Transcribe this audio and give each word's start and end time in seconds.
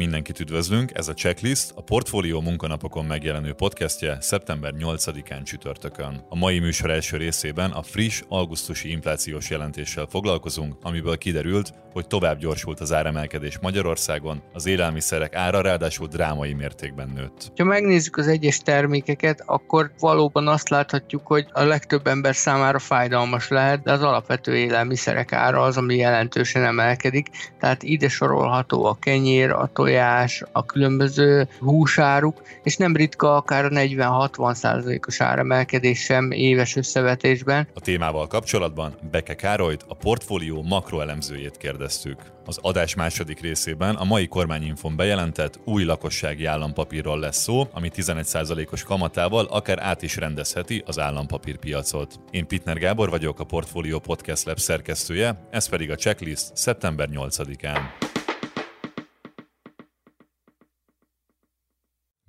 Mindenkit 0.00 0.40
üdvözlünk, 0.40 0.90
ez 0.94 1.08
a 1.08 1.14
Checklist, 1.14 1.72
a 1.74 1.82
Portfólió 1.82 2.40
munkanapokon 2.40 3.04
megjelenő 3.04 3.52
podcastje 3.52 4.16
szeptember 4.20 4.72
8-án 4.78 5.44
csütörtökön. 5.44 6.24
A 6.28 6.36
mai 6.36 6.58
műsor 6.58 6.90
első 6.90 7.16
részében 7.16 7.70
a 7.70 7.82
friss 7.82 8.22
augusztusi 8.28 8.90
inflációs 8.90 9.50
jelentéssel 9.50 10.06
foglalkozunk, 10.10 10.76
amiből 10.82 11.18
kiderült, 11.18 11.72
hogy 11.92 12.06
tovább 12.06 12.38
gyorsult 12.38 12.80
az 12.80 12.92
áremelkedés 12.92 13.58
Magyarországon, 13.58 14.42
az 14.52 14.66
élelmiszerek 14.66 15.34
ára 15.34 15.60
ráadásul 15.60 16.06
drámai 16.06 16.52
mértékben 16.52 17.12
nőtt. 17.14 17.52
Ha 17.56 17.64
megnézzük 17.64 18.16
az 18.16 18.28
egyes 18.28 18.58
termékeket, 18.58 19.42
akkor 19.46 19.90
valóban 19.98 20.48
azt 20.48 20.68
láthatjuk, 20.68 21.26
hogy 21.26 21.46
a 21.52 21.62
legtöbb 21.62 22.06
ember 22.06 22.34
számára 22.34 22.78
fájdalmas 22.78 23.48
lehet, 23.48 23.82
de 23.82 23.92
az 23.92 24.02
alapvető 24.02 24.56
élelmiszerek 24.56 25.32
ára 25.32 25.62
az, 25.62 25.76
ami 25.76 25.96
jelentősen 25.96 26.64
emelkedik. 26.64 27.28
Tehát 27.58 27.82
ide 27.82 28.08
sorolható 28.08 28.84
a 28.84 28.96
kenyér, 29.00 29.50
a 29.50 29.70
tojás, 29.90 30.42
a 30.52 30.64
különböző 30.64 31.48
húsáruk, 31.58 32.42
és 32.62 32.76
nem 32.76 32.96
ritka 32.96 33.36
akár 33.36 33.64
a 33.64 33.68
40-60 33.68 34.54
százalékos 34.54 35.20
áremelkedés 35.20 36.00
sem 36.00 36.30
éves 36.30 36.76
összevetésben. 36.76 37.68
A 37.74 37.80
témával 37.80 38.26
kapcsolatban 38.26 38.94
Beke 39.10 39.34
Károlyt, 39.34 39.84
a 39.88 39.94
portfólió 39.94 40.62
makroelemzőjét 40.62 41.56
kérdeztük. 41.56 42.18
Az 42.46 42.58
adás 42.62 42.94
második 42.94 43.40
részében 43.40 43.94
a 43.94 44.04
mai 44.04 44.28
kormányinfon 44.28 44.96
bejelentett 44.96 45.60
új 45.64 45.84
lakossági 45.84 46.44
állampapírról 46.44 47.18
lesz 47.18 47.42
szó, 47.42 47.68
ami 47.72 47.90
11%-os 47.96 48.82
kamatával 48.82 49.44
akár 49.44 49.78
át 49.82 50.02
is 50.02 50.16
rendezheti 50.16 50.82
az 50.86 50.98
állampapírpiacot. 50.98 52.20
Én 52.30 52.46
Pitner 52.46 52.78
Gábor 52.78 53.10
vagyok, 53.10 53.40
a 53.40 53.44
Portfolio 53.44 53.98
Podcast 53.98 54.44
Lab 54.44 54.58
szerkesztője, 54.58 55.48
ez 55.50 55.68
pedig 55.68 55.90
a 55.90 55.94
checklist 55.94 56.50
szeptember 56.54 57.08
8-án. 57.12 58.09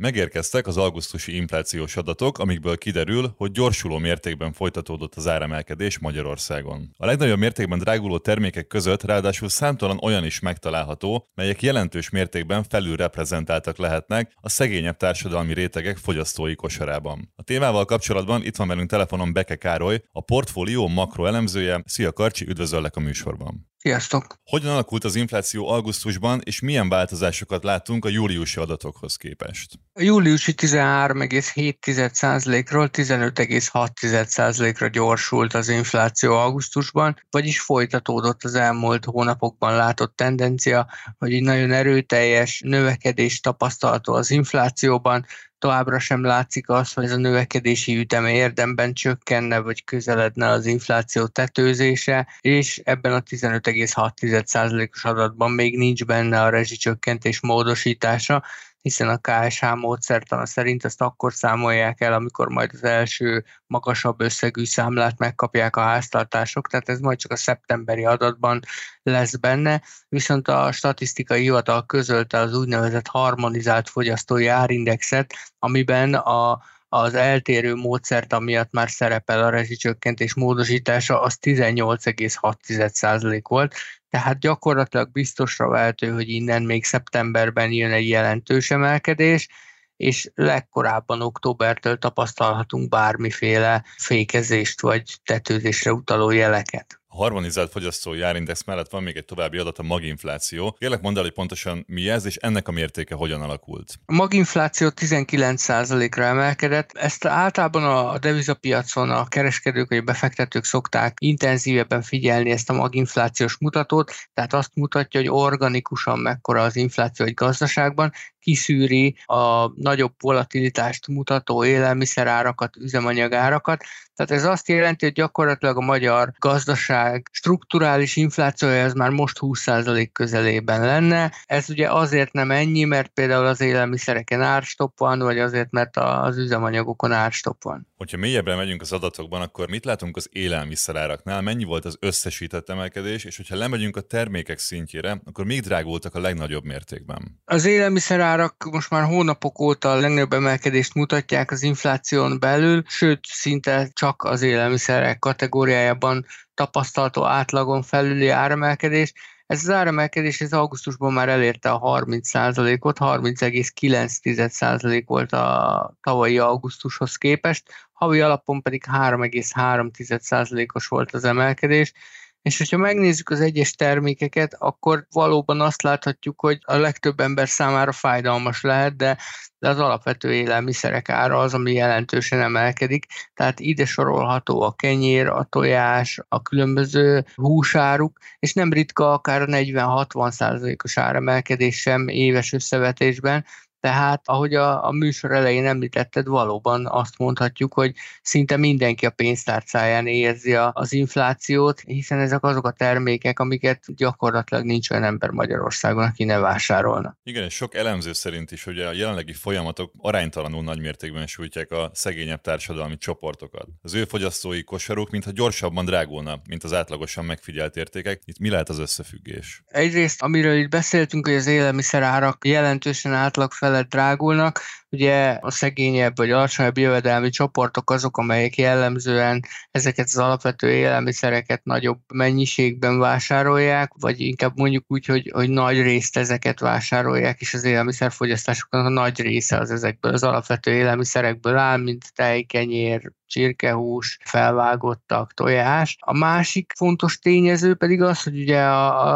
Megérkeztek 0.01 0.67
az 0.67 0.77
augusztusi 0.77 1.35
inflációs 1.35 1.95
adatok, 1.95 2.39
amikből 2.39 2.77
kiderül, 2.77 3.33
hogy 3.37 3.51
gyorsuló 3.51 3.97
mértékben 3.97 4.53
folytatódott 4.53 5.15
az 5.15 5.27
áremelkedés 5.27 5.99
Magyarországon. 5.99 6.93
A 6.97 7.05
legnagyobb 7.05 7.37
mértékben 7.37 7.79
dráguló 7.79 8.17
termékek 8.17 8.67
között 8.67 9.03
ráadásul 9.03 9.49
számtalan 9.49 9.99
olyan 10.01 10.25
is 10.25 10.39
megtalálható, 10.39 11.27
melyek 11.33 11.61
jelentős 11.61 12.09
mértékben 12.09 12.63
felülreprezentáltak 12.63 13.77
lehetnek 13.77 14.31
a 14.35 14.49
szegényebb 14.49 14.97
társadalmi 14.97 15.53
rétegek 15.53 15.97
fogyasztói 15.97 16.55
kosarában. 16.55 17.33
A 17.35 17.43
témával 17.43 17.85
kapcsolatban 17.85 18.43
itt 18.43 18.55
van 18.55 18.67
velünk 18.67 18.89
telefonon 18.89 19.33
Beke 19.33 19.55
Károly, 19.55 20.01
a 20.11 20.21
portfólió 20.21 20.87
makroelemzője. 20.87 21.83
Szia 21.85 22.11
Karcsi, 22.11 22.45
üdvözöllek 22.47 22.95
a 22.95 22.99
műsorban. 22.99 23.70
Sziasztok! 23.81 24.25
Hogyan 24.43 24.71
alakult 24.71 25.03
az 25.03 25.15
infláció 25.15 25.67
augusztusban, 25.67 26.41
és 26.43 26.59
milyen 26.59 26.89
változásokat 26.89 27.63
láttunk 27.63 28.05
a 28.05 28.09
júliusi 28.09 28.59
adatokhoz 28.59 29.15
képest? 29.15 29.79
A 29.93 30.01
júliusi 30.01 30.53
13,7%-ról 30.57 32.89
15,6%-ra 32.91 34.87
gyorsult 34.87 35.53
az 35.53 35.69
infláció 35.69 36.33
augusztusban, 36.33 37.15
vagyis 37.29 37.61
folytatódott 37.61 38.43
az 38.43 38.55
elmúlt 38.55 39.05
hónapokban 39.05 39.75
látott 39.75 40.15
tendencia, 40.15 40.87
hogy 41.17 41.33
egy 41.33 41.43
nagyon 41.43 41.71
erőteljes 41.71 42.61
növekedés 42.65 43.39
tapasztalható 43.39 44.13
az 44.13 44.31
inflációban, 44.31 45.25
továbbra 45.61 45.99
sem 45.99 46.23
látszik 46.23 46.69
az, 46.69 46.93
hogy 46.93 47.03
ez 47.03 47.11
a 47.11 47.17
növekedési 47.17 47.97
üteme 47.97 48.33
érdemben 48.33 48.93
csökkenne, 48.93 49.59
vagy 49.59 49.83
közeledne 49.83 50.47
az 50.47 50.65
infláció 50.65 51.25
tetőzése, 51.25 52.27
és 52.41 52.81
ebben 52.83 53.13
a 53.13 53.19
15,6%-os 53.19 55.03
adatban 55.03 55.51
még 55.51 55.77
nincs 55.77 56.05
benne 56.05 56.41
a 56.41 56.49
rezsicsökkentés 56.49 57.41
módosítása, 57.41 58.43
hiszen 58.81 59.09
a 59.09 59.17
KSH 59.17 59.75
módszertana 59.75 60.45
szerint 60.45 60.85
ezt 60.85 61.01
akkor 61.01 61.33
számolják 61.33 62.01
el, 62.01 62.13
amikor 62.13 62.47
majd 62.47 62.69
az 62.73 62.83
első 62.83 63.43
magasabb 63.67 64.21
összegű 64.21 64.65
számlát 64.65 65.17
megkapják 65.17 65.75
a 65.75 65.81
háztartások, 65.81 66.67
tehát 66.67 66.89
ez 66.89 66.99
majd 66.99 67.17
csak 67.17 67.31
a 67.31 67.35
szeptemberi 67.35 68.05
adatban 68.05 68.59
lesz 69.03 69.35
benne, 69.35 69.81
viszont 70.09 70.47
a 70.47 70.71
statisztikai 70.71 71.41
hivatal 71.41 71.85
közölte 71.85 72.37
az 72.37 72.57
úgynevezett 72.57 73.07
harmonizált 73.07 73.89
fogyasztói 73.89 74.47
árindexet, 74.47 75.33
amiben 75.59 76.13
a 76.13 76.61
az 76.93 77.13
eltérő 77.13 77.75
módszert, 77.75 78.33
amiatt 78.33 78.71
már 78.71 78.89
szerepel 78.89 79.43
a 79.43 79.49
rezsicsökkentés 79.49 80.33
módosítása, 80.33 81.21
az 81.21 81.37
18,6% 81.41 83.41
volt, 83.47 83.75
tehát 84.11 84.39
gyakorlatilag 84.39 85.11
biztosra 85.11 85.67
vehető, 85.67 86.11
hogy 86.11 86.29
innen 86.29 86.63
még 86.63 86.85
szeptemberben 86.85 87.71
jön 87.71 87.91
egy 87.91 88.07
jelentős 88.07 88.71
emelkedés, 88.71 89.47
és 89.95 90.31
legkorábban 90.35 91.21
októbertől 91.21 91.97
tapasztalhatunk 91.97 92.89
bármiféle 92.89 93.83
fékezést 93.97 94.81
vagy 94.81 95.19
tetőzésre 95.23 95.93
utaló 95.93 96.29
jeleket. 96.29 97.00
A 97.13 97.17
harmonizált 97.17 97.71
fogyasztói 97.71 98.21
árindex 98.21 98.63
mellett 98.63 98.89
van 98.89 99.03
még 99.03 99.17
egy 99.17 99.25
további 99.25 99.57
adat, 99.57 99.77
a 99.77 99.83
maginfláció. 99.83 100.75
Kérlek 100.79 101.01
mondd 101.01 101.17
el, 101.17 101.23
hogy 101.23 101.33
pontosan 101.33 101.83
mi 101.87 102.09
ez, 102.09 102.25
és 102.25 102.35
ennek 102.35 102.67
a 102.67 102.71
mértéke 102.71 103.15
hogyan 103.15 103.41
alakult. 103.41 103.99
A 104.05 104.13
maginfláció 104.13 104.89
19%-ra 104.95 106.23
emelkedett. 106.23 106.91
Ezt 106.91 107.25
általában 107.25 107.83
a 107.83 108.17
devizapiacon 108.17 109.09
a 109.09 109.27
kereskedők 109.27 109.89
vagy 109.89 109.97
a 109.97 110.01
befektetők 110.01 110.63
szokták 110.63 111.17
intenzívebben 111.19 112.01
figyelni 112.01 112.51
ezt 112.51 112.69
a 112.69 112.73
maginflációs 112.73 113.57
mutatót, 113.57 114.11
tehát 114.33 114.53
azt 114.53 114.71
mutatja, 114.75 115.19
hogy 115.19 115.29
organikusan 115.29 116.19
mekkora 116.19 116.61
az 116.61 116.75
infláció 116.75 117.25
egy 117.25 117.33
gazdaságban, 117.33 118.11
kiszűri 118.41 119.15
a 119.25 119.67
nagyobb 119.81 120.13
volatilitást 120.19 121.07
mutató 121.07 121.65
élelmiszerárakat, 121.65 122.75
üzemanyagárakat. 122.75 123.83
Tehát 124.15 124.31
ez 124.31 124.49
azt 124.49 124.67
jelenti, 124.67 125.05
hogy 125.05 125.13
gyakorlatilag 125.13 125.77
a 125.77 125.81
magyar 125.81 126.31
gazdaság 126.39 127.29
strukturális 127.31 128.15
inflációja 128.15 128.83
ez 128.83 128.93
már 128.93 129.09
most 129.09 129.37
20% 129.41 130.09
közelében 130.13 130.81
lenne. 130.81 131.31
Ez 131.45 131.69
ugye 131.69 131.91
azért 131.91 132.31
nem 132.31 132.51
ennyi, 132.51 132.83
mert 132.83 133.11
például 133.13 133.45
az 133.45 133.61
élelmiszereken 133.61 134.41
árstop 134.41 134.97
van, 134.97 135.19
vagy 135.19 135.39
azért, 135.39 135.71
mert 135.71 135.97
az 135.97 136.37
üzemanyagokon 136.37 137.11
árstop 137.11 137.63
van. 137.63 137.87
Hogyha 138.01 138.17
mélyebbre 138.17 138.55
megyünk 138.55 138.81
az 138.81 138.91
adatokban, 138.91 139.41
akkor 139.41 139.69
mit 139.69 139.85
látunk 139.85 140.17
az 140.17 140.29
élelmiszeráraknál? 140.31 141.41
Mennyi 141.41 141.63
volt 141.63 141.85
az 141.85 141.97
összesített 141.99 142.69
emelkedés, 142.69 143.23
és 143.23 143.37
hogyha 143.37 143.55
lemegyünk 143.55 143.95
a 143.95 144.01
termékek 144.01 144.59
szintjére, 144.59 145.21
akkor 145.25 145.45
még 145.45 145.61
drágultak 145.61 146.15
a 146.15 146.19
legnagyobb 146.19 146.63
mértékben? 146.63 147.41
Az 147.45 147.65
élelmiszerárak 147.65 148.63
most 148.71 148.89
már 148.89 149.03
hónapok 149.03 149.59
óta 149.59 149.91
a 149.91 149.95
legnagyobb 149.99 150.33
emelkedést 150.33 150.93
mutatják 150.93 151.51
az 151.51 151.63
infláción 151.63 152.39
belül, 152.39 152.83
sőt, 152.87 153.19
szinte 153.21 153.89
csak 153.93 154.23
az 154.23 154.41
élelmiszerek 154.41 155.19
kategóriájában 155.19 156.25
tapasztalható 156.53 157.25
átlagon 157.25 157.81
felüli 157.81 158.29
áremelkedés. 158.29 159.13
Ez 159.51 159.59
az 159.59 159.69
áremelkedés 159.69 160.41
ez 160.41 160.53
augusztusban 160.53 161.13
már 161.13 161.29
elérte 161.29 161.71
a 161.71 162.05
30%-ot, 162.05 162.97
30,9% 162.99 165.03
volt 165.05 165.31
a 165.31 165.97
tavalyi 166.01 166.39
augusztushoz 166.39 167.15
képest, 167.15 167.71
havi 167.91 168.21
alapon 168.21 168.61
pedig 168.61 168.83
3,3%-os 168.87 170.87
volt 170.87 171.13
az 171.13 171.23
emelkedés, 171.23 171.93
és 172.41 172.57
hogyha 172.57 172.77
megnézzük 172.77 173.29
az 173.29 173.41
egyes 173.41 173.71
termékeket, 173.71 174.55
akkor 174.59 175.05
valóban 175.11 175.61
azt 175.61 175.81
láthatjuk, 175.81 176.41
hogy 176.41 176.59
a 176.61 176.75
legtöbb 176.75 177.19
ember 177.19 177.49
számára 177.49 177.91
fájdalmas 177.91 178.61
lehet, 178.61 178.95
de, 178.95 179.17
de 179.59 179.69
az 179.69 179.79
alapvető 179.79 180.33
élelmiszerek 180.33 181.09
ára 181.09 181.37
az, 181.37 181.53
ami 181.53 181.73
jelentősen 181.73 182.41
emelkedik. 182.41 183.05
Tehát 183.33 183.59
ide 183.59 183.85
sorolható 183.85 184.61
a 184.61 184.71
kenyér, 184.71 185.27
a 185.27 185.43
tojás, 185.43 186.19
a 186.27 186.41
különböző 186.41 187.25
húsáruk, 187.35 188.17
és 188.39 188.53
nem 188.53 188.73
ritka 188.73 189.13
akár 189.13 189.41
a 189.41 189.45
40-60 189.45 190.31
százalékos 190.31 190.97
áremelkedés 190.97 191.81
sem 191.81 192.07
éves 192.07 192.53
összevetésben, 192.53 193.45
tehát, 193.81 194.21
ahogy 194.25 194.53
a, 194.53 194.85
a 194.85 194.91
műsor 194.91 195.31
elején 195.31 195.65
említetted, 195.65 196.27
valóban 196.27 196.87
azt 196.87 197.17
mondhatjuk, 197.17 197.73
hogy 197.73 197.93
szinte 198.21 198.57
mindenki 198.57 199.05
a 199.05 199.09
pénztárcáján 199.09 200.07
érzi 200.07 200.55
a, 200.55 200.71
az 200.73 200.93
inflációt, 200.93 201.79
hiszen 201.79 202.19
ezek 202.19 202.43
azok 202.43 202.65
a 202.65 202.71
termékek, 202.71 203.39
amiket 203.39 203.83
gyakorlatilag 203.95 204.63
nincs 204.63 204.89
olyan 204.89 205.03
ember 205.03 205.29
Magyarországon, 205.29 206.03
aki 206.03 206.23
ne 206.23 206.39
vásárolna. 206.39 207.17
Igen, 207.23 207.43
és 207.43 207.53
sok 207.53 207.75
elemző 207.75 208.13
szerint 208.13 208.51
is, 208.51 208.63
hogy 208.63 208.79
a 208.79 208.91
jelenlegi 208.91 209.33
folyamatok 209.33 209.91
aránytalanul 209.97 210.63
nagy 210.63 210.79
mértékben 210.79 211.27
sújtják 211.27 211.71
a 211.71 211.91
szegényebb 211.93 212.41
társadalmi 212.41 212.97
csoportokat. 212.97 213.67
Az 213.81 213.93
ő 213.93 214.05
fogyasztói 214.05 214.63
kosaruk 214.63 215.09
mintha 215.09 215.31
gyorsabban 215.31 215.85
drágulna, 215.85 216.41
mint 216.47 216.63
az 216.63 216.73
átlagosan 216.73 217.25
megfigyelt 217.25 217.75
értékek. 217.75 218.21
Itt 218.25 218.39
mi 218.39 218.49
lehet 218.49 218.69
az 218.69 218.79
összefüggés? 218.79 219.63
Egyrészt, 219.67 220.21
amiről 220.21 220.57
itt 220.57 220.69
beszéltünk, 220.69 221.27
hogy 221.27 221.35
az 221.35 221.47
élelmiszer 221.47 222.03
árak 222.03 222.45
jelentősen 222.45 223.13
átlag 223.13 223.51
fel 223.51 223.70
felett 223.71 223.89
drágulnak, 223.89 224.61
Ugye 224.93 225.37
a 225.41 225.51
szegényebb 225.51 226.17
vagy 226.17 226.31
alacsonyabb 226.31 226.77
jövedelmi 226.77 227.29
csoportok 227.29 227.89
azok, 227.89 228.17
amelyek 228.17 228.57
jellemzően 228.57 229.41
ezeket 229.71 230.05
az 230.05 230.17
alapvető 230.17 230.71
élelmiszereket 230.71 231.63
nagyobb 231.63 231.99
mennyiségben 232.13 232.99
vásárolják, 232.99 233.91
vagy 233.99 234.19
inkább 234.19 234.57
mondjuk 234.57 234.85
úgy, 234.87 235.05
hogy, 235.05 235.31
hogy 235.33 235.49
nagy 235.49 235.81
részt 235.81 236.17
ezeket 236.17 236.59
vásárolják, 236.59 237.39
és 237.39 237.53
az 237.53 237.63
élelmiszerfogyasztásoknak 237.63 238.85
a 238.85 238.89
nagy 238.89 239.21
része 239.21 239.57
az 239.57 239.71
ezekből 239.71 240.13
az 240.13 240.23
alapvető 240.23 240.71
élelmiszerekből 240.71 241.57
áll, 241.57 241.77
mint 241.77 242.13
tej, 242.13 242.41
kenyér, 242.41 243.11
csirkehús, 243.25 244.17
felvágottak, 244.23 245.33
tojás. 245.33 245.97
A 245.99 246.17
másik 246.17 246.73
fontos 246.75 247.19
tényező 247.19 247.75
pedig 247.75 248.01
az, 248.01 248.23
hogy 248.23 248.39
ugye 248.39 248.61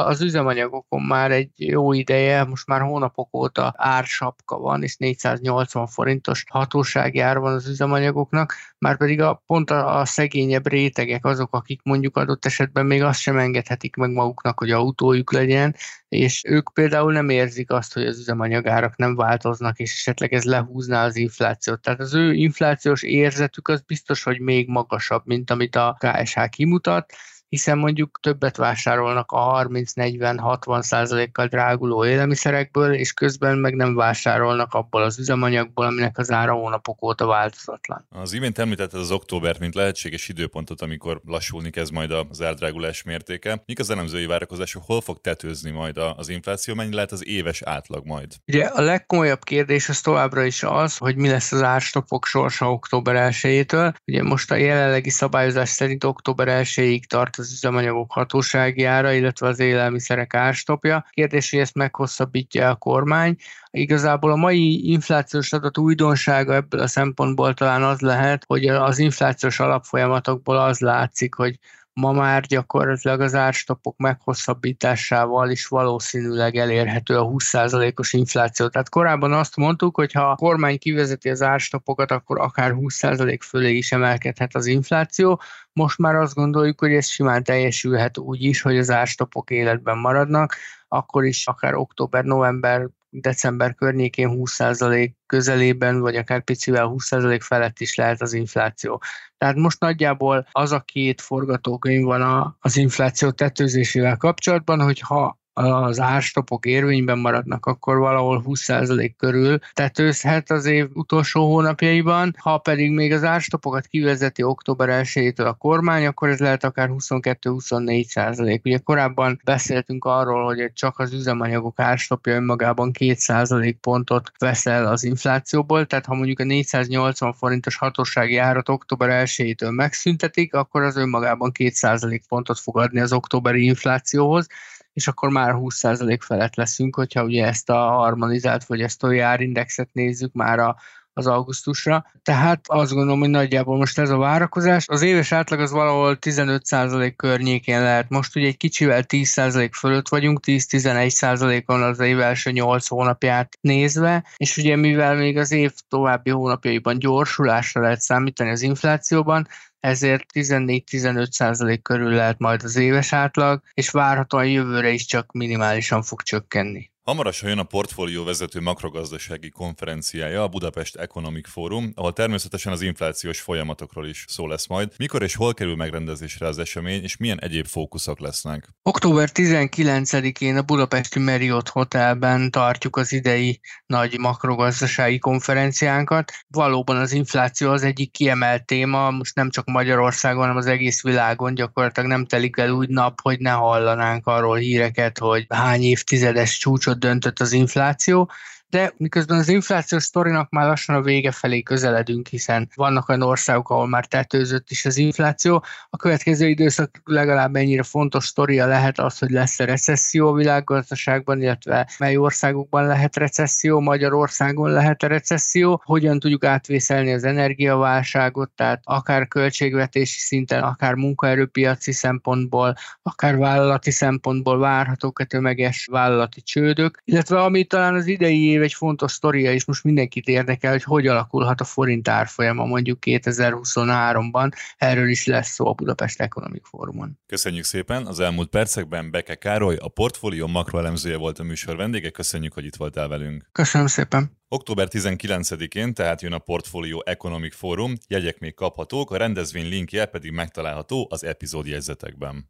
az 0.06 0.22
üzemanyagokon 0.22 1.01
már 1.01 1.31
egy 1.31 1.51
jó 1.56 1.94
ideje, 1.94 2.44
most 2.44 2.68
már 2.68 2.81
hónapok 2.81 3.33
óta 3.33 3.74
ársapka 3.77 4.57
van, 4.57 4.83
és 4.83 4.98
480 4.98 5.64
forintos 5.88 6.44
hatósági 6.50 7.19
ár 7.19 7.38
van 7.38 7.53
az 7.53 7.67
üzemanyagoknak, 7.67 8.53
már 8.77 8.97
pedig 8.97 9.21
a, 9.21 9.44
pont 9.45 9.69
a, 9.69 10.00
a 10.00 10.06
szegényebb 10.06 10.67
rétegek 10.67 11.25
azok, 11.25 11.53
akik 11.53 11.81
mondjuk 11.83 12.17
adott 12.17 12.45
esetben 12.45 12.85
még 12.85 13.03
azt 13.03 13.19
sem 13.19 13.38
engedhetik 13.38 13.95
meg 13.95 14.12
maguknak, 14.12 14.59
hogy 14.59 14.71
autójuk 14.71 15.31
legyen, 15.31 15.75
és 16.07 16.44
ők 16.47 16.73
például 16.73 17.12
nem 17.12 17.29
érzik 17.29 17.71
azt, 17.71 17.94
hogy 17.94 18.06
az 18.06 18.19
üzemanyagárak 18.19 18.95
nem 18.97 19.15
változnak, 19.15 19.79
és 19.79 19.94
esetleg 19.94 20.33
ez 20.33 20.44
lehúzná 20.44 21.06
az 21.06 21.15
inflációt. 21.15 21.81
Tehát 21.81 22.00
az 22.00 22.13
ő 22.13 22.33
inflációs 22.33 23.03
érzetük 23.03 23.67
az 23.67 23.81
biztos, 23.81 24.23
hogy 24.23 24.39
még 24.39 24.67
magasabb, 24.67 25.21
mint 25.25 25.51
amit 25.51 25.75
a 25.75 25.97
KSH 26.00 26.50
kimutat, 26.50 27.13
hiszen 27.50 27.77
mondjuk 27.77 28.19
többet 28.21 28.57
vásárolnak 28.57 29.31
a 29.31 29.68
30-40-60 29.69 30.81
százalékkal 30.81 31.47
dráguló 31.47 32.06
élelmiszerekből, 32.06 32.94
és 32.94 33.13
közben 33.13 33.57
meg 33.57 33.75
nem 33.75 33.95
vásárolnak 33.95 34.74
abból 34.74 35.01
az 35.01 35.19
üzemanyagból, 35.19 35.86
aminek 35.86 36.18
az 36.18 36.31
ára 36.31 36.53
hónapok 36.53 37.03
óta 37.03 37.25
változatlan. 37.25 38.06
Az 38.09 38.33
imént 38.33 38.59
említetted 38.59 39.00
az 39.00 39.12
októbert, 39.12 39.59
mint 39.59 39.75
lehetséges 39.75 40.30
időpontot, 40.30 40.81
amikor 40.81 41.21
lassulni 41.25 41.69
kezd 41.69 41.94
majd 41.94 42.12
az 42.12 42.42
árdrágulás 42.42 43.03
mértéke. 43.03 43.63
Mik 43.65 43.80
az 43.80 43.89
elemzői 43.89 44.25
várakozások, 44.25 44.83
hol 44.86 45.01
fog 45.01 45.21
tetőzni 45.21 45.71
majd 45.71 45.98
az 45.98 46.30
infláció, 46.30 46.74
mennyi 46.74 46.94
lehet 46.94 47.12
az 47.12 47.27
éves 47.27 47.62
átlag 47.62 48.06
majd? 48.06 48.33
Ugye 48.48 48.65
a 48.65 48.81
legkomolyabb 48.81 49.44
kérdés 49.44 49.89
az 49.89 50.01
továbbra 50.01 50.44
is 50.44 50.63
az, 50.63 50.98
hogy 50.98 51.15
mi 51.15 51.30
lesz 51.30 51.51
az 51.51 51.62
árstopok 51.62 52.25
sorsa 52.25 52.71
október 52.71 53.31
1-től. 53.31 53.94
Ugye 54.06 54.24
most 54.24 54.51
a 54.51 54.56
jelenlegi 54.56 55.09
szabályozás 55.09 55.69
szerint 55.69 56.03
október 56.03 56.48
1-ig 56.63 57.03
tart 57.03 57.35
az 57.38 57.52
üzemanyagok 57.52 58.12
hatósági 58.12 58.84
ára, 58.84 59.12
illetve 59.14 59.48
az 59.48 59.60
élelmiszerek 59.60 60.34
árstopja. 60.34 61.06
Kérdés, 61.10 61.50
hogy 61.50 61.60
ezt 61.60 61.76
meghosszabbítja 61.76 62.70
a 62.70 62.76
kormány. 62.76 63.36
Igazából 63.72 64.32
a 64.32 64.36
mai 64.36 64.92
inflációs 64.92 65.54
adat 65.54 65.78
újdonsága 65.78 66.54
ebből 66.54 66.82
a 66.82 66.88
szempontból 66.88 67.54
talán 67.54 67.84
az 67.84 68.00
lehet, 68.00 68.44
hogy 68.48 68.68
az 68.68 69.00
inflációs 69.00 69.60
alapfolyamatokból 69.60 70.58
az 70.58 70.80
látszik, 70.80 71.34
hogy 71.34 71.60
ma 72.01 72.12
már 72.12 72.42
gyakorlatilag 72.42 73.21
az 73.21 73.36
árstopok 73.36 73.97
meghosszabbításával 73.97 75.50
is 75.50 75.68
valószínűleg 75.68 76.56
elérhető 76.56 77.18
a 77.18 77.25
20%-os 77.25 78.13
infláció. 78.13 78.68
Tehát 78.68 78.89
korábban 78.89 79.33
azt 79.33 79.56
mondtuk, 79.56 79.95
hogy 79.95 80.12
ha 80.12 80.30
a 80.30 80.36
kormány 80.36 80.77
kivezeti 80.77 81.30
az 81.30 81.42
árstopokat, 81.42 82.12
akkor 82.12 82.39
akár 82.39 82.74
20% 82.75 83.39
fölé 83.42 83.74
is 83.77 83.92
emelkedhet 83.92 84.56
az 84.56 84.65
infláció. 84.65 85.42
Most 85.74 85.97
már 85.97 86.15
azt 86.15 86.33
gondoljuk, 86.33 86.80
hogy 86.80 86.94
ez 86.94 87.07
simán 87.07 87.44
teljesülhet 87.44 88.18
úgy 88.18 88.44
is, 88.44 88.62
hogy 88.62 88.77
az 88.77 88.91
árstopok 88.91 89.50
életben 89.50 89.98
maradnak, 89.98 90.56
akkor 90.88 91.25
is 91.25 91.48
akár 91.48 91.74
október, 91.74 92.24
november, 92.24 92.89
december 93.21 93.75
környékén 93.75 94.29
20% 94.33 95.12
közelében, 95.25 96.00
vagy 96.00 96.15
akár 96.15 96.44
picivel 96.44 96.94
20% 96.97 97.39
felett 97.41 97.79
is 97.79 97.95
lehet 97.95 98.21
az 98.21 98.33
infláció. 98.33 99.01
Tehát 99.38 99.56
most 99.56 99.79
nagyjából 99.79 100.47
az 100.51 100.71
a 100.71 100.79
két 100.79 101.21
forgatókönyv 101.21 102.06
van 102.06 102.56
az 102.59 102.77
infláció 102.77 103.31
tetőzésével 103.31 104.17
kapcsolatban, 104.17 104.81
hogy 104.81 105.00
ha 105.00 105.39
az 105.57 106.00
árstopok 106.00 106.66
érvényben 106.66 107.18
maradnak, 107.18 107.66
akkor 107.66 107.98
valahol 107.98 108.44
20% 108.48 109.12
körül 109.18 109.60
tetőzhet 109.74 110.52
az 110.52 110.66
év 110.66 110.88
utolsó 110.94 111.46
hónapjaiban, 111.46 112.36
ha 112.40 112.57
pedig 112.57 112.92
még 112.92 113.13
az 113.13 113.24
árstopokat 113.24 113.86
kivezeti 113.86 114.44
október 114.44 114.90
1 114.90 115.34
a 115.36 115.54
kormány, 115.54 116.06
akkor 116.06 116.30
ez 116.30 116.40
lehet 116.40 116.63
akár 116.63 116.90
22-24%. 116.92 118.60
Ugye 118.63 118.78
korábban 118.78 119.42
beszéltünk 119.44 120.06
arról, 120.06 120.46
hogy 120.46 120.72
csak 120.74 121.00
az 121.00 121.13
üzemanyagok 121.13 121.80
árstopja 121.80 122.34
önmagában 122.34 122.92
2% 123.00 123.75
pontot 123.81 124.31
veszel 124.38 124.88
az 124.88 125.04
inflációból, 125.04 125.86
tehát 125.86 126.06
ha 126.06 126.16
mondjuk 126.16 126.40
a 126.40 126.44
480 126.44 127.34
forintos 127.34 127.75
hatósági 127.75 128.38
árat 128.38 128.69
október 128.69 129.10
1 129.10 129.56
megszüntetik, 129.69 130.54
akkor 130.54 130.81
az 130.81 130.98
önmagában 130.98 131.51
2% 131.54 132.22
pontot 132.28 132.60
fog 132.60 132.78
adni 132.78 133.00
az 133.00 133.13
októberi 133.13 133.63
inflációhoz, 133.63 134.48
és 134.95 135.07
akkor 135.07 135.30
már 135.30 135.53
20% 135.57 136.18
felett 136.21 136.56
leszünk, 136.56 136.95
hogyha 136.95 137.24
ugye 137.24 137.45
ezt 137.45 137.69
a 137.69 137.77
harmonizált 137.77 138.63
fogyasztói 138.63 139.19
árindexet 139.19 139.89
nézzük 139.92 140.33
már 140.33 140.59
a, 140.59 140.75
az 141.17 141.27
augusztusra. 141.27 142.06
Tehát 142.23 142.65
azt 142.67 142.91
gondolom, 142.91 143.19
hogy 143.19 143.29
nagyjából 143.29 143.77
most 143.77 144.00
ez 144.00 144.09
a 144.09 144.17
várakozás. 144.17 144.85
Az 144.88 145.01
éves 145.01 145.31
átlag 145.31 145.59
az 145.59 145.71
valahol 145.71 146.17
15% 146.21 147.13
környékén 147.15 147.81
lehet. 147.81 148.09
Most 148.09 148.35
ugye 148.35 148.47
egy 148.47 148.57
kicsivel 148.57 149.03
10% 149.07 149.69
fölött 149.77 150.07
vagyunk, 150.07 150.39
10-11%-on 150.45 151.81
az 151.81 152.00
év 152.00 152.19
első 152.19 152.51
8 152.51 152.88
hónapját 152.88 153.57
nézve, 153.62 154.23
és 154.38 154.57
ugye 154.57 154.75
mivel 154.75 155.15
még 155.15 155.38
az 155.38 155.51
év 155.51 155.71
további 155.88 156.29
hónapjaiban 156.29 157.00
gyorsulásra 157.00 157.81
lehet 157.81 158.01
számítani 158.01 158.50
az 158.50 158.62
inflációban, 158.62 159.47
ezért 159.79 160.25
14-15 160.33 161.31
százalék 161.31 161.81
körül 161.81 162.09
lehet 162.09 162.39
majd 162.39 162.63
az 162.63 162.75
éves 162.75 163.13
átlag, 163.13 163.62
és 163.73 163.89
várhatóan 163.89 164.47
jövőre 164.47 164.89
is 164.89 165.06
csak 165.06 165.31
minimálisan 165.31 166.03
fog 166.03 166.21
csökkenni. 166.21 166.94
Hamarosan 167.06 167.50
jön 167.50 167.57
a 167.57 167.63
portfólió 167.63 168.24
vezető 168.24 168.62
makrogazdasági 168.62 169.50
konferenciája, 169.50 170.44
a 170.44 170.48
Budapest 170.48 170.96
Economic 170.96 171.50
Forum, 171.50 171.92
ahol 171.96 172.13
természetesen 172.13 172.72
az 172.72 172.81
inflációs 172.81 173.42
folyamatokról 173.42 174.07
is 174.07 174.25
szó 174.28 174.48
lesz 174.48 174.68
majd. 174.68 174.92
Mikor 174.98 175.22
és 175.22 175.36
hol 175.36 175.54
kerül 175.54 175.75
megrendezésre 175.75 176.48
az 176.48 176.60
esemény, 176.60 177.04
és 177.04 177.18
milyen 177.18 177.42
egyéb 177.42 177.66
fókuszok 177.66 178.19
lesznek? 178.19 178.69
Október 178.81 179.30
19-én 179.34 180.57
a 180.57 180.62
Budapesti 180.62 181.19
Marriott 181.19 181.69
Hotelben 181.69 182.52
tartjuk 182.52 182.96
az 182.96 183.13
idei 183.13 183.60
nagy 183.86 184.19
makrogazdasági 184.19 185.19
konferenciánkat. 185.19 186.31
Valóban 186.48 186.98
az 186.98 187.12
infláció 187.12 187.72
az 187.72 187.84
egyik 187.84 188.12
kiemelt 188.12 188.66
téma, 188.66 189.12
most 189.12 189.36
nem 189.36 189.50
csak 189.50 189.66
Magyarországon, 189.66 190.42
hanem 190.42 190.58
az 190.58 190.66
egész 190.66 191.04
világon 191.04 191.54
gyakorlatilag 191.54 192.10
nem 192.10 192.25
telik 192.25 192.58
el 192.58 192.69
úgy 192.69 192.90
nap, 192.90 193.22
hogy 193.22 193.39
ne 193.39 193.51
hallanánk 193.51 194.27
arról 194.27 194.58
híreket, 194.58 195.18
hogy 195.18 195.46
hány 195.50 195.84
évtizedes 195.84 196.58
csúcsot 196.58 196.94
döntött 196.98 197.40
az 197.40 197.52
infláció, 197.52 198.32
de 198.69 198.93
miközben 198.98 199.38
az 199.38 199.48
inflációs 199.48 200.03
sztorinak 200.03 200.50
már 200.50 200.67
lassan 200.67 200.95
a 200.95 201.01
vége 201.01 201.31
felé 201.31 201.62
közeledünk, 201.62 202.27
hiszen 202.27 202.69
vannak 202.75 203.10
olyan 203.10 203.22
országok, 203.22 203.69
ahol 203.69 203.88
már 203.88 204.05
tetőzött 204.05 204.69
is 204.69 204.86
az 204.86 204.98
infláció, 204.98 205.63
a 205.89 205.98
következő 205.98 206.48
időszak 206.48 207.01
legalább 207.03 207.55
ennyire 207.55 207.84
fontos 207.84 208.25
sztoria 208.25 208.65
lehet 208.65 209.00
az, 209.00 209.17
hogy 209.17 209.29
lesz-e 209.29 209.65
recesszió 209.65 210.27
a 210.27 210.34
világgazdaságban, 210.34 211.41
illetve 211.41 211.89
mely 212.00 212.17
országokban 212.17 212.86
lehet 212.86 213.15
recesszió, 213.15 213.79
Magyarországon 213.79 214.72
lehet 214.72 215.03
-e 215.03 215.07
recesszió, 215.07 215.81
hogyan 215.86 216.19
tudjuk 216.19 216.43
átvészelni 216.43 217.13
az 217.13 217.24
energiaválságot, 217.24 218.51
tehát 218.55 218.81
akár 218.84 219.27
költségvetési 219.27 220.19
szinten, 220.19 220.63
akár 220.63 220.93
munkaerőpiaci 220.93 221.91
szempontból, 221.91 222.75
akár 223.01 223.38
vállalati 223.38 223.91
szempontból 223.91 224.60
várhatók 224.60 225.19
a 225.19 225.24
tömeges 225.24 225.88
vállalati 225.91 226.41
csődök, 226.41 227.01
illetve 227.03 227.41
ami 227.41 227.63
talán 227.63 227.93
az 227.93 228.07
idei 228.07 228.54
év 228.55 228.62
egy 228.62 228.74
fontos 228.74 229.12
sztoria, 229.12 229.53
és 229.53 229.65
most 229.65 229.83
mindenkit 229.83 230.27
érdekel, 230.27 230.71
hogy 230.71 230.83
hogy 230.83 231.07
alakulhat 231.07 231.62
a 231.62 231.63
forint 231.63 232.07
árfolyama 232.07 232.65
mondjuk 232.65 232.97
2023-ban. 233.01 234.51
Erről 234.77 235.09
is 235.09 235.25
lesz 235.25 235.50
szó 235.50 235.67
a 235.67 235.74
Budapest 235.74 236.21
Economic 236.21 236.67
Forumon. 236.67 237.19
Köszönjük 237.25 237.63
szépen! 237.63 238.05
Az 238.05 238.19
elmúlt 238.19 238.50
percekben 238.50 239.12
Beke 239.12 239.35
Károly, 239.35 239.75
a 239.75 239.88
portfólió 239.88 240.47
makroelemzője 240.47 241.17
volt 241.17 241.39
a 241.39 241.43
műsor 241.43 241.75
vendége. 241.75 242.09
Köszönjük, 242.09 242.53
hogy 242.53 242.65
itt 242.65 242.75
voltál 242.75 243.07
velünk. 243.07 243.50
Köszönöm 243.51 243.88
szépen! 243.88 244.31
Október 244.47 244.88
19-én 244.91 245.93
tehát 245.93 246.21
jön 246.21 246.33
a 246.33 246.39
Portfolio 246.39 247.00
Economic 247.03 247.55
Forum, 247.55 247.93
jegyek 248.07 248.39
még 248.39 248.53
kaphatók, 248.53 249.12
a 249.12 249.17
rendezvény 249.17 249.69
linkje 249.69 250.05
pedig 250.05 250.31
megtalálható 250.31 251.07
az 251.09 251.24
epizódjegyzetekben. 251.24 252.47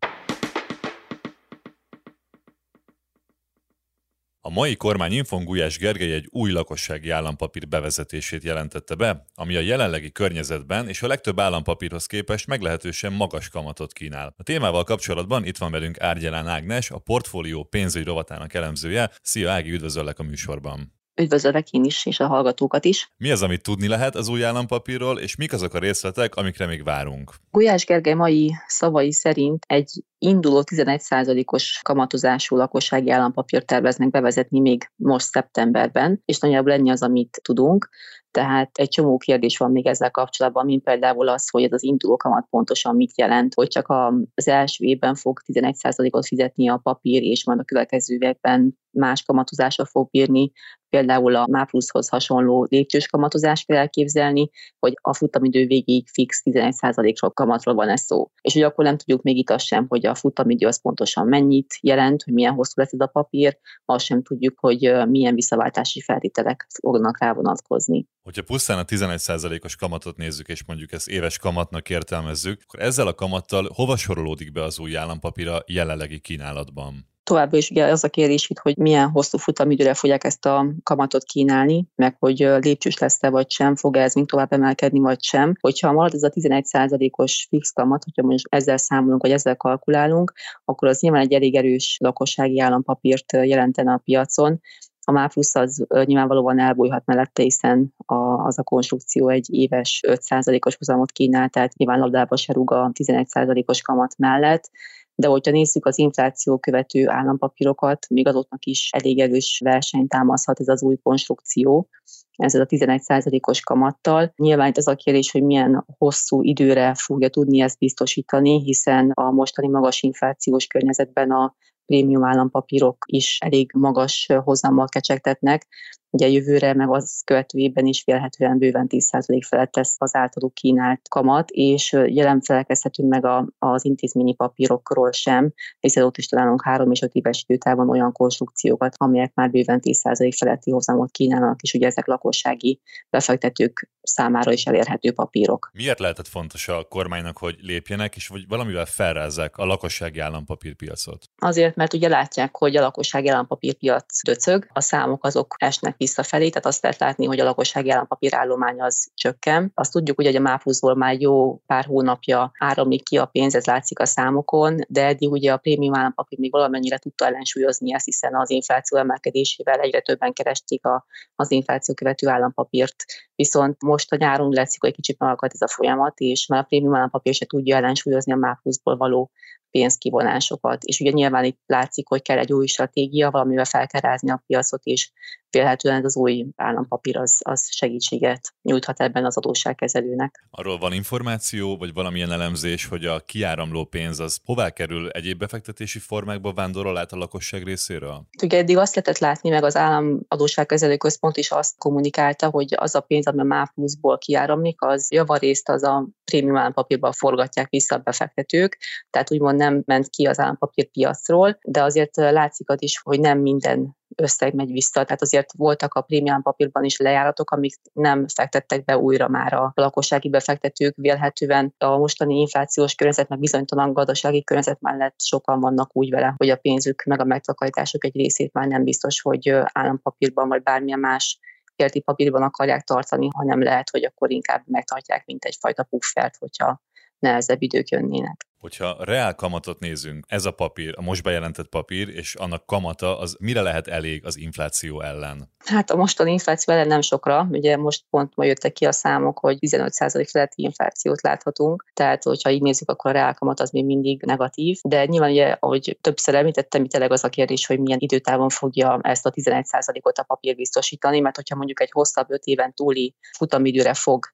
A 4.48 4.50
mai 4.50 4.75
kormány 4.75 5.12
infon 5.12 5.44
Gulyás 5.44 5.78
Gergely 5.78 6.14
egy 6.14 6.28
új 6.32 6.52
lakossági 6.52 7.10
állampapír 7.10 7.68
bevezetését 7.68 8.44
jelentette 8.44 8.96
be, 8.96 9.25
ami 9.36 9.56
a 9.56 9.60
jelenlegi 9.60 10.12
környezetben 10.12 10.88
és 10.88 11.02
a 11.02 11.08
legtöbb 11.08 11.40
állampapírhoz 11.40 12.06
képest 12.06 12.48
meglehetősen 12.48 13.14
magas 13.14 13.50
kamatot 13.50 13.94
kínál. 13.94 14.34
A 14.38 14.44
témával 14.44 14.84
kapcsolatban 14.84 15.46
itt 15.46 15.58
van 15.58 15.72
velünk 15.72 16.00
Árgyelán 16.00 16.48
Ágnes, 16.48 16.92
a 16.92 16.98
portfólió 16.98 17.64
pénzügyi 17.64 18.06
rovatának 18.06 18.54
elemzője. 18.54 19.12
Szia 19.22 19.52
Ági, 19.52 19.72
üdvözöllek 19.72 20.20
a 20.20 20.24
műsorban! 20.24 20.94
Üdvözöllek 21.22 21.72
én 21.72 21.84
is, 21.84 22.05
és 22.05 22.19
a 22.19 22.27
hallgatókat 22.27 22.86
is. 22.86 23.10
Mi 23.17 23.31
az, 23.31 23.41
amit 23.41 23.63
tudni 23.63 23.88
lehet 23.88 24.15
az 24.15 24.27
új 24.27 24.45
állampapírról, 24.45 25.19
és 25.19 25.36
mik 25.36 25.53
azok 25.53 25.74
a 25.74 25.79
részletek, 25.79 26.36
amikre 26.36 26.65
még 26.65 26.84
várunk? 26.84 27.34
Gulyás 27.51 27.86
Gergely 27.86 28.13
mai 28.13 28.53
szavai 28.67 29.12
szerint 29.12 29.63
egy 29.67 30.03
induló 30.17 30.63
11%-os 30.72 31.79
kamatozású 31.84 32.55
lakossági 32.55 33.10
állampapírt 33.10 33.65
terveznek 33.65 34.10
bevezetni 34.10 34.60
még 34.60 34.91
most 34.95 35.25
szeptemberben, 35.25 36.22
és 36.25 36.39
nagyjából 36.39 36.72
lenni 36.72 36.89
az, 36.89 37.01
amit 37.01 37.39
tudunk. 37.43 37.89
Tehát 38.36 38.77
egy 38.77 38.89
csomó 38.89 39.18
kérdés 39.18 39.58
van 39.58 39.72
még 39.72 39.88
ezzel 39.88 40.12
kapcsolatban, 40.12 40.65
mint 40.65 40.84
például 40.84 41.27
az, 41.27 41.50
hogy 41.50 41.63
ez 41.63 41.72
az 41.72 41.84
induló 41.84 42.18
kamat 42.18 42.48
pontosan 42.50 42.96
mit 42.96 43.18
jelent, 43.18 43.54
hogy 43.54 43.68
csak 43.68 43.94
az 44.36 44.48
első 44.48 44.86
évben 44.86 45.15
fog 45.15 45.39
11%-ot 45.46 46.25
fizetni 46.25 46.70
a 46.70 46.80
papír, 46.84 47.24
és 47.24 47.46
majd 47.46 47.60
a 47.60 47.63
következő 47.63 48.15
években 48.15 48.77
más 48.92 49.24
kamatozásra 49.24 49.86
fog 49.86 50.10
bírni, 50.10 50.51
például 50.89 51.36
a 51.36 51.48
MÁPLuszhoz 51.48 52.10
hasonló 52.10 52.68
lépcsős 52.70 53.08
kamatozást 53.08 53.65
kell 53.65 53.77
elképzelni, 53.77 54.50
hogy 54.80 54.94
a 55.01 55.13
futamidő 55.13 55.65
végéig 55.65 56.08
fix 56.08 56.42
11%-ról 56.46 57.32
kamatról 57.32 57.75
van 57.75 57.89
ez 57.89 58.01
szó. 58.01 58.32
És 58.42 58.54
hogy 58.54 58.62
akkor 58.62 58.86
nem 58.86 58.98
tudjuk 58.98 59.22
még 59.22 59.38
itt 59.38 59.50
azt 59.50 59.65
sem, 59.65 59.86
hogy 59.88 60.06
a 60.06 60.15
futamidő 60.15 60.68
az 60.68 60.82
pontosan 60.82 61.27
mennyit 61.27 61.77
jelent, 61.82 62.24
hogy 62.24 62.34
milyen 62.34 62.54
hosszú 62.54 62.74
lesz 62.75 62.94
ez 62.94 63.00
a 63.00 63.08
papír, 63.08 63.58
azt 63.86 64.06
sem 64.06 64.24
tudjuk, 64.24 64.60
hogy 64.60 64.94
milyen 65.08 65.36
visszaváltási 65.36 66.01
feltételek 66.01 66.68
fognak 66.82 67.20
rá 67.20 67.34
vonatkozni. 67.34 68.08
Hogyha 68.25 68.44
pusztán 68.44 68.77
a 68.77 68.84
11%-os 68.84 69.75
kamatot 69.75 70.17
nézzük, 70.17 70.48
és 70.48 70.63
mondjuk 70.65 70.91
ezt 70.91 71.08
éves 71.08 71.38
kamatnak 71.38 71.89
értelmezzük, 71.89 72.62
akkor 72.63 72.79
ezzel 72.79 73.08
a 73.08 73.13
kamattal 73.13 73.70
hova 73.74 73.98
sorolódik 73.98 74.51
be 74.51 74.63
az 74.63 74.79
új 74.79 74.98
állampapír 74.98 75.48
a 75.48 75.63
jelenlegi 75.67 76.20
kínálatban? 76.20 77.10
Továbbá 77.24 77.58
is 77.58 77.70
ugye 77.70 77.86
az 77.86 78.03
a 78.03 78.10
kérdés 78.10 78.50
itt, 78.50 78.58
hogy 78.58 78.77
milyen 78.77 79.10
hosszú 79.10 79.38
futamidőre 79.38 79.94
fogják 79.94 80.24
ezt 80.24 80.46
a 80.46 80.74
kamatot 80.84 81.24
kínálni, 81.24 81.88
meg 81.96 82.15
hogy 82.20 82.38
lépcsős 82.38 82.98
lesz-e 82.98 83.29
vagy 83.29 83.51
sem, 83.51 83.75
fog 83.75 83.98
ez 83.98 84.13
még 84.13 84.27
tovább 84.27 84.53
emelkedni 84.53 85.00
vagy 85.00 85.24
sem. 85.24 85.53
Hogyha 85.60 85.91
marad 85.91 86.13
ez 86.13 86.24
a 86.24 86.29
11%-os 86.29 87.48
fix 87.50 87.72
kamat, 87.72 88.03
hogyha 88.03 88.27
most 88.27 88.48
ezzel 88.50 88.77
számolunk, 88.77 89.22
vagy 89.22 89.32
ezzel 89.32 89.58
kalkulálunk, 89.58 90.34
akkor 90.63 90.88
az 90.88 91.00
nyilván 91.00 91.22
egy 91.22 91.34
elég 91.34 91.55
erős 91.55 91.98
lakossági 92.00 92.60
állampapírt 92.60 93.32
jelentene 93.32 93.94
a 93.94 94.01
piacon, 94.03 94.62
a 95.07 95.12
MÁ 95.12 95.27
plusz 95.27 95.55
az 95.55 95.85
nyilvánvalóan 96.03 96.59
elbújhat 96.59 97.05
mellette, 97.05 97.43
hiszen 97.43 97.93
a, 98.05 98.15
az 98.15 98.59
a 98.59 98.63
konstrukció 98.63 99.29
egy 99.29 99.53
éves 99.53 100.03
5%-os 100.07 100.75
hozamot 100.75 101.12
kínál, 101.12 101.50
tehát 101.50 101.74
nyilván 101.74 102.00
labdába 102.00 102.35
se 102.35 102.53
rúg 102.53 102.71
a 102.71 102.91
11%-os 102.93 103.81
kamat 103.81 104.17
mellett, 104.17 104.69
de 105.15 105.27
hogyha 105.27 105.51
nézzük 105.51 105.85
az 105.85 105.97
infláció 105.97 106.57
követő 106.57 107.09
állampapírokat, 107.09 108.09
még 108.09 108.27
azoknak 108.27 108.65
is 108.65 108.89
elég 108.91 109.19
erős 109.19 109.62
versenyt 109.63 110.09
támaszhat 110.09 110.59
ez 110.59 110.67
az 110.67 110.83
új 110.83 110.95
konstrukció, 111.03 111.89
ezzel 112.35 112.62
a 112.62 112.65
11%-os 112.65 113.62
kamattal. 113.62 114.33
Nyilván 114.35 114.67
itt 114.67 114.77
az 114.77 114.88
a 114.88 114.95
kérdés, 114.95 115.31
hogy 115.31 115.43
milyen 115.43 115.85
hosszú 115.97 116.41
időre 116.41 116.93
fogja 116.93 117.29
tudni 117.29 117.59
ezt 117.59 117.79
biztosítani, 117.79 118.62
hiszen 118.63 119.12
a 119.13 119.31
mostani 119.31 119.67
magas 119.67 120.01
inflációs 120.01 120.67
környezetben 120.67 121.31
a 121.31 121.55
prémium 121.86 122.25
állampapírok 122.25 123.06
is 123.08 123.38
elég 123.39 123.72
magas 123.74 124.30
hozammal 124.44 124.88
kecsegtetnek, 124.88 125.68
Ugye 126.09 126.27
jövőre, 126.27 126.74
meg 126.74 126.89
az 126.89 127.21
követő 127.25 127.57
évben 127.57 127.85
is 127.85 128.03
vélhetően 128.05 128.57
bőven 128.57 128.88
10% 128.89 129.41
felett 129.47 129.75
lesz 129.75 129.95
az 129.97 130.15
általuk 130.15 130.53
kínált 130.53 131.01
kamat, 131.09 131.50
és 131.50 131.91
jelen 131.91 132.41
felelkezhetünk 132.41 133.09
meg 133.09 133.25
a, 133.25 133.47
az 133.59 133.85
intézményi 133.85 134.33
papírokról 134.33 135.12
sem, 135.12 135.53
hiszen 135.79 136.03
ott 136.03 136.17
is 136.17 136.27
találunk 136.27 136.63
három 136.63 136.91
és 136.91 137.01
öt 137.01 137.13
éves 137.13 137.45
időtávon 137.47 137.89
olyan 137.89 138.12
konstrukciókat, 138.12 138.95
amelyek 138.97 139.33
már 139.33 139.50
bőven 139.50 139.79
10% 139.83 140.35
feletti 140.38 140.71
hozamot 140.71 141.12
kínálnak, 141.12 141.62
és 141.62 141.74
ugye 141.74 141.88
ezek 141.88 142.07
lakossági 142.07 142.81
befektetők 143.09 143.89
számára 144.01 144.51
is 144.51 144.65
elérhető 144.65 145.12
papírok. 145.12 145.69
Miért 145.74 146.00
lehetett 146.00 146.27
fontos 146.27 146.67
a 146.67 146.83
kormánynak, 146.83 147.38
hogy 147.38 147.55
lépjenek, 147.62 148.15
és 148.15 148.27
vagy 148.27 148.47
valamivel 148.47 148.85
felrázzák 148.85 149.57
a 149.57 149.65
lakossági 149.65 150.19
állampapírpiacot? 150.19 151.29
Azért, 151.38 151.75
mert 151.75 151.93
ugye 151.93 152.07
látják, 152.07 152.57
hogy 152.57 152.75
a 152.75 152.81
lakossági 152.81 153.27
állampapírpiac 153.27 154.24
döcög, 154.24 154.67
a 154.74 154.81
számok 154.81 155.25
azok 155.25 155.55
esnek 155.57 155.95
visszafelé, 155.98 156.50
tehát 156.50 156.66
azt 156.66 156.82
lehet 156.82 157.00
látni, 157.00 157.25
hogy 157.25 157.40
a 157.40 157.44
lakossági 157.44 157.90
állampapírállomány 157.90 158.82
az 158.82 159.08
csökken. 159.14 159.72
Azt 159.74 159.92
tudjuk, 159.92 160.16
hogy 160.16 160.36
a 160.36 160.40
MÁPUS-ból 160.40 160.96
már 160.96 161.20
jó 161.20 161.58
pár 161.66 161.86
hónapja 161.86 162.52
áramlik 162.60 163.04
ki 163.04 163.18
a 163.18 163.25
pénz, 163.25 163.56
ez 163.56 163.66
látszik 163.66 164.00
a 164.00 164.06
számokon, 164.06 164.80
de 164.88 165.06
eddig 165.06 165.32
ugye 165.32 165.54
a 165.54 165.58
prémium 165.58 165.96
állampapír 165.96 166.40
még 166.40 166.52
valamennyire 166.52 166.98
tudta 166.98 167.25
ellensúlyozni 167.25 167.94
ezt, 167.94 168.06
hiszen 168.06 168.36
az 168.36 168.50
infláció 168.50 168.98
emelkedésével 168.98 169.80
egyre 169.80 170.00
többen 170.00 170.34
keresték 170.34 170.86
a, 170.86 171.06
az 171.36 171.52
infláció 171.52 171.94
követő 171.94 172.28
állampapírt. 172.28 172.96
Viszont 173.36 173.82
most 173.82 174.12
a 174.12 174.16
nyáron 174.16 174.54
látszik, 174.54 174.82
hogy 174.82 174.94
kicsit 174.94 175.20
megakadt 175.20 175.54
ez 175.54 175.62
a 175.62 175.68
folyamat, 175.68 176.20
és 176.20 176.48
már 176.48 176.60
a 176.60 176.64
prémium 176.64 176.96
állampapír 176.96 177.34
se 177.34 177.46
tudja 177.46 177.75
ellensúlyozni 177.75 178.32
a 178.32 178.36
MÁPUS-ból 178.36 178.98
való 178.98 179.32
pénzkivonásokat. 179.75 180.84
És 180.84 181.00
ugye 181.00 181.12
nyilván 181.12 181.44
itt 181.44 181.60
látszik, 181.66 182.08
hogy 182.08 182.22
kell 182.22 182.38
egy 182.38 182.54
új 182.54 182.66
stratégia, 182.66 183.32
valamivel 183.32 183.66
fel 183.66 183.88
kell 183.88 184.02
rázni 184.02 184.32
a 184.32 184.44
piacot, 184.48 184.84
és 184.84 185.12
vélhetően 185.55 186.03
az 186.03 186.15
új 186.15 186.45
állampapír 186.55 187.17
az, 187.17 187.39
az 187.43 187.74
segítséget 187.74 188.53
nyújthat 188.62 189.00
ebben 189.00 189.25
az 189.25 189.38
adósságkezelőnek. 189.38 190.47
Arról 190.50 190.77
van 190.77 190.93
információ, 190.93 191.77
vagy 191.77 191.93
valamilyen 191.93 192.31
elemzés, 192.31 192.85
hogy 192.85 193.05
a 193.05 193.19
kiáramló 193.19 193.85
pénz 193.85 194.19
az 194.19 194.39
hová 194.45 194.69
kerül 194.69 195.09
egyéb 195.09 195.38
befektetési 195.38 196.00
formákba 196.00 196.53
vándorol 196.53 196.97
át 196.97 197.12
a 197.12 197.17
lakosság 197.17 197.63
részéről? 197.63 198.27
Ugye 198.43 198.57
eddig 198.57 198.77
azt 198.77 198.95
lehetett 198.95 199.21
látni, 199.21 199.50
meg 199.50 199.63
az 199.63 199.75
állam 199.75 200.19
adósságkezelő 200.27 200.97
központ 200.97 201.38
is 201.38 201.51
azt 201.51 201.77
kommunikálta, 201.77 202.50
hogy 202.50 202.74
az 202.75 202.95
a 202.95 203.00
pénz, 203.00 203.27
ami 203.27 203.39
a 203.39 203.43
MÁ 203.43 203.71
pluszból 203.75 204.17
kiáramlik, 204.17 204.81
az 204.81 205.12
javarészt 205.12 205.69
az 205.69 205.83
a 205.83 206.07
prémium 206.25 206.57
állampapírba 206.57 207.12
forgatják 207.12 207.69
vissza 207.69 207.95
a 207.95 208.00
befektetők, 208.00 208.77
tehát 209.09 209.31
úgymond 209.31 209.57
nem 209.57 209.81
ment 209.85 210.09
ki 210.09 210.25
az 210.25 210.39
állampapírpiacról, 210.39 211.59
de 211.62 211.83
azért 211.83 212.15
látszik 212.15 212.69
az 212.69 212.81
is, 212.81 213.00
hogy 213.03 213.19
nem 213.19 213.39
minden 213.39 213.95
összeg 214.15 214.53
megy 214.53 214.71
vissza. 214.71 215.03
Tehát 215.03 215.21
azért 215.21 215.53
voltak 215.57 215.93
a 215.93 216.01
prémium 216.01 216.41
papírban 216.41 216.83
is 216.83 216.97
lejáratok, 216.97 217.51
amik 217.51 217.75
nem 217.93 218.27
fektettek 218.27 218.83
be 218.83 218.97
újra 218.97 219.27
már 219.27 219.53
a 219.53 219.71
lakossági 219.75 220.29
befektetők. 220.29 220.95
Vélhetően 220.95 221.74
a 221.77 221.97
mostani 221.97 222.39
inflációs 222.39 222.95
környezet, 222.95 223.29
meg 223.29 223.39
bizonytalan 223.39 223.93
gazdasági 223.93 224.43
környezet 224.43 224.81
mellett 224.81 225.21
sokan 225.21 225.59
vannak 225.59 225.95
úgy 225.95 226.09
vele, 226.09 226.33
hogy 226.38 226.50
a 226.50 226.55
pénzük 226.55 227.03
meg 227.03 227.19
a 227.19 227.25
megtakarítások 227.25 228.05
egy 228.05 228.15
részét 228.15 228.53
már 228.53 228.67
nem 228.67 228.83
biztos, 228.83 229.21
hogy 229.21 229.50
állampapírban 229.63 230.47
vagy 230.47 230.63
bármilyen 230.63 231.00
más 231.00 231.39
érti 231.75 232.00
papírban 232.00 232.41
akarják 232.41 232.83
tartani, 232.83 233.27
hanem 233.35 233.63
lehet, 233.63 233.89
hogy 233.89 234.05
akkor 234.05 234.31
inkább 234.31 234.63
megtartják, 234.65 235.25
mint 235.25 235.43
egyfajta 235.43 235.83
puffert, 235.83 236.38
hogyha 236.38 236.81
nehezebb 237.19 237.62
idők 237.62 237.89
jönnének. 237.89 238.47
Hogyha 238.65 238.95
reál 239.00 239.36
kamatot 239.36 239.79
nézünk, 239.79 240.25
ez 240.27 240.45
a 240.45 240.51
papír, 240.51 240.93
a 240.98 241.01
most 241.01 241.24
bejelentett 241.24 241.67
papír, 241.67 242.10
és 242.10 242.36
annak 242.36 242.65
kamata, 242.65 243.19
az 243.19 243.36
mire 243.39 243.62
lehet 243.62 243.88
elég 243.88 244.25
az 244.25 244.38
infláció 244.38 245.01
ellen? 245.01 245.50
Hát 245.65 245.89
a 245.89 245.95
mostani 245.95 246.31
infláció 246.31 246.74
ellen 246.74 246.88
nem 246.88 247.01
sokra, 247.01 247.48
ugye 247.51 247.77
most 247.77 248.03
pont 248.10 248.36
ma 248.36 248.45
jöttek 248.45 248.74
ki 248.74 248.86
a 248.86 248.91
számok, 248.91 249.39
hogy 249.39 249.57
15% 249.60 250.27
feletti 250.31 250.63
inflációt 250.63 251.22
láthatunk, 251.22 251.86
tehát 251.93 252.24
hogyha 252.24 252.50
így 252.50 252.62
nézzük, 252.62 252.89
akkor 252.89 253.12
a 253.12 253.13
reál 253.13 253.34
kamat 253.34 253.60
az 253.60 253.69
még 253.69 253.86
mindig 253.86 254.22
negatív, 254.22 254.77
de 254.84 255.05
nyilván 255.05 255.31
ugye, 255.31 255.57
ahogy 255.60 255.98
többször 256.01 256.36
említettem, 256.36 256.84
itt 256.84 256.91
tényleg 256.91 257.12
az 257.12 257.24
a 257.24 257.29
kérdés, 257.29 257.65
hogy 257.65 257.79
milyen 257.79 258.00
időtávon 258.00 258.50
fogja 258.50 259.00
ezt 259.01 259.25
a 259.25 259.31
11%-ot 259.31 260.17
a 260.17 260.24
papír 260.24 260.55
biztosítani, 260.55 261.19
mert 261.19 261.36
hogyha 261.36 261.55
mondjuk 261.55 261.81
egy 261.81 261.91
hosszabb 261.91 262.31
5 262.31 262.43
éven 262.43 262.74
túli 262.74 263.15
futamidőre 263.38 263.93
fog 263.93 264.25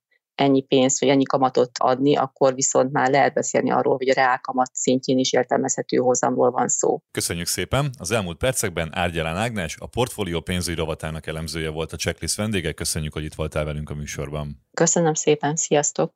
ennyi 0.41 0.62
pénzt 0.62 1.00
vagy 1.00 1.10
ennyi 1.10 1.24
kamatot 1.24 1.71
adni, 1.79 2.15
akkor 2.15 2.53
viszont 2.55 2.91
már 2.91 3.10
lehet 3.10 3.33
beszélni 3.33 3.71
arról, 3.71 3.95
hogy 3.98 4.10
a 4.10 4.13
reálkamat 4.13 4.69
szintjén 4.74 5.17
is 5.17 5.33
értelmezhető 5.33 5.98
hozamról 5.98 6.51
van 6.51 6.67
szó. 6.67 7.01
Köszönjük 7.12 7.48
szépen! 7.48 7.89
Az 8.00 8.12
elmúlt 8.12 8.38
percekben 8.38 8.89
Árgyalán 8.93 9.38
Ágnes, 9.38 9.77
a 9.79 9.86
portfólió 9.86 10.39
pénzügyi 10.39 10.77
rovatának 10.77 11.27
elemzője 11.27 11.69
volt 11.69 11.93
a 11.93 11.98
checklist 11.98 12.36
vendége. 12.36 12.71
Köszönjük, 12.71 13.13
hogy 13.13 13.24
itt 13.24 13.36
voltál 13.36 13.65
velünk 13.65 13.89
a 13.89 13.93
műsorban. 13.93 14.65
Köszönöm 14.74 15.13
szépen, 15.13 15.55
sziasztok! 15.55 16.13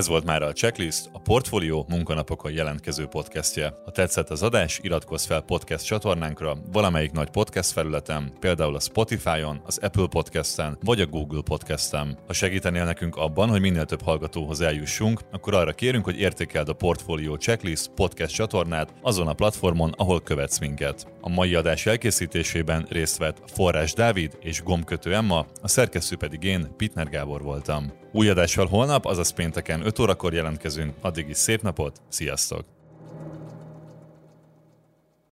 Ez 0.00 0.08
volt 0.08 0.24
már 0.24 0.42
a 0.42 0.52
Checklist, 0.52 1.08
a 1.12 1.18
Portfolio 1.18 1.84
munkanapokon 1.88 2.52
jelentkező 2.52 3.06
podcastje. 3.06 3.74
Ha 3.84 3.90
tetszett 3.90 4.30
az 4.30 4.42
adás, 4.42 4.78
iratkozz 4.82 5.26
fel 5.26 5.40
podcast 5.40 5.84
csatornánkra 5.84 6.56
valamelyik 6.72 7.12
nagy 7.12 7.30
podcast 7.30 7.70
felületen, 7.70 8.32
például 8.38 8.74
a 8.74 8.80
Spotify-on, 8.80 9.62
az 9.66 9.78
Apple 9.82 10.06
Podcast-en 10.06 10.78
vagy 10.82 11.00
a 11.00 11.06
Google 11.06 11.42
Podcast-en. 11.44 12.18
Ha 12.26 12.32
segítenél 12.32 12.84
nekünk 12.84 13.16
abban, 13.16 13.48
hogy 13.48 13.60
minél 13.60 13.84
több 13.84 14.02
hallgatóhoz 14.02 14.60
eljussunk, 14.60 15.20
akkor 15.32 15.54
arra 15.54 15.72
kérünk, 15.72 16.04
hogy 16.04 16.18
értékeld 16.18 16.68
a 16.68 16.72
Portfolio 16.72 17.36
Checklist 17.36 17.90
podcast 17.94 18.34
csatornát 18.34 18.94
azon 19.02 19.28
a 19.28 19.34
platformon, 19.34 19.92
ahol 19.96 20.20
követsz 20.20 20.58
minket. 20.58 21.06
A 21.20 21.28
mai 21.28 21.54
adás 21.54 21.86
elkészítésében 21.86 22.86
részt 22.90 23.18
vett 23.18 23.42
Forrás 23.46 23.92
Dávid 23.92 24.38
és 24.40 24.62
Gomkötő 24.62 25.14
Emma, 25.14 25.46
a 25.62 25.68
szerkesztő 25.68 26.16
pedig 26.16 26.42
én, 26.42 26.74
Pitner 26.76 27.08
Gábor 27.08 27.42
voltam. 27.42 27.99
Új 28.12 28.28
adással 28.28 28.66
holnap, 28.66 29.04
azaz 29.04 29.30
pénteken 29.30 29.86
5 29.86 29.98
órakor 29.98 30.32
jelentkezünk, 30.32 30.94
addig 31.00 31.28
is 31.28 31.36
szép 31.36 31.62
napot, 31.62 32.00
sziasztok! 32.08 32.79